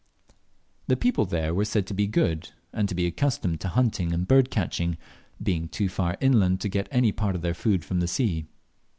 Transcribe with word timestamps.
The 0.87 0.97
people 0.97 1.25
there 1.25 1.53
were 1.53 1.63
said 1.63 1.85
to 1.85 1.93
be 1.93 2.07
good, 2.07 2.49
and 2.73 2.89
to 2.89 2.95
be 2.95 3.05
accustomed 3.05 3.61
to 3.61 3.67
hunting 3.67 4.13
and 4.13 4.27
bird 4.27 4.49
catching, 4.49 4.97
being 5.43 5.67
too 5.67 5.89
far 5.89 6.17
inland 6.19 6.59
to 6.61 6.69
get 6.69 6.87
any 6.89 7.11
part 7.11 7.35
of 7.35 7.43
their 7.43 7.53
food 7.53 7.85
from 7.85 7.99
the 7.99 8.07
sea. 8.07 8.47